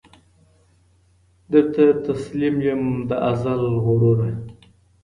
درته 1.51 1.85
تسلیم 2.05 2.55
یم 2.67 2.83
د 3.09 3.11
ازل 3.29 3.61
زوره 3.83 4.31